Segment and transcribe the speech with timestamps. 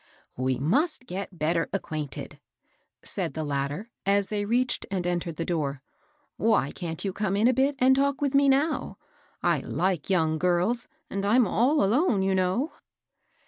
[0.45, 2.39] "We must get bett^ acquainted,"
[3.03, 5.83] said the lat ter, as they reached and entered the door."
[6.37, 8.97] Why can't you come in a bit and talk with me now?
[9.43, 12.71] I like young girls, and I'm all alone, you know."